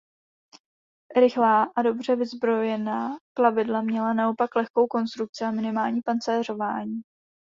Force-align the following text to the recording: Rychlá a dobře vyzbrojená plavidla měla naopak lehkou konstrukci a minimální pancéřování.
Rychlá 1.15 1.63
a 1.75 1.81
dobře 1.81 2.15
vyzbrojená 2.15 3.17
plavidla 3.37 3.81
měla 3.81 4.13
naopak 4.13 4.55
lehkou 4.55 4.87
konstrukci 4.87 5.43
a 5.43 5.51
minimální 5.51 6.01
pancéřování. 6.01 7.01